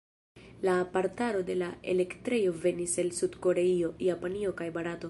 [0.63, 4.99] La aparataro de la elektrejo venis el Sud-Koreio, Japanio kaj Barato.